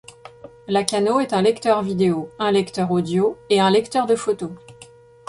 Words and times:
La 0.67 0.83
Caanoo 0.83 1.19
est 1.19 1.31
un 1.31 1.43
lecteur 1.43 1.83
vidéo, 1.83 2.31
un 2.39 2.49
lecteur 2.51 2.89
audio 2.89 3.37
et 3.51 3.59
un 3.59 3.69
lecteur 3.69 4.07
de 4.07 4.15
photos. 4.15 4.49